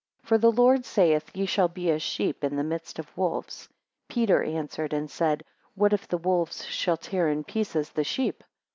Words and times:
2 0.23 0.27
For 0.29 0.37
the 0.39 0.51
Lord 0.51 0.83
saith, 0.83 1.29
Ye 1.35 1.45
shall 1.45 1.67
be 1.67 1.91
as 1.91 2.01
sheep 2.01 2.43
in 2.43 2.55
the 2.55 2.63
midst 2.63 2.97
of 2.97 3.15
wolves. 3.15 3.69
Peter 4.09 4.41
answered 4.41 4.93
and 4.93 5.11
said, 5.11 5.43
What 5.75 5.93
if 5.93 6.07
the 6.07 6.17
wolves 6.17 6.65
shall 6.65 6.97
tear 6.97 7.29
in 7.29 7.43
pieces 7.43 7.91
the 7.91 8.03
sheep? 8.03 8.43